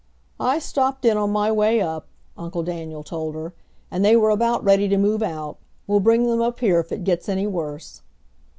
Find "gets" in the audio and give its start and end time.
7.03-7.29